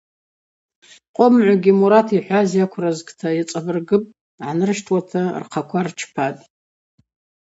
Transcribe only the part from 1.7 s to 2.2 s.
Мурат